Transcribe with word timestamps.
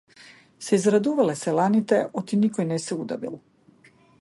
Се 0.67 0.77
израдувале 0.77 1.35
селаните 1.41 2.01
оти 2.23 2.41
никој 2.45 2.69
не 2.71 2.81
се 2.87 2.99
удавил. 3.05 3.37